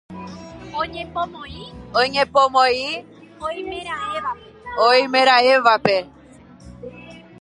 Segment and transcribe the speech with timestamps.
[1.99, 2.87] Oñepomoĩ
[4.91, 5.97] oimeraẽvape.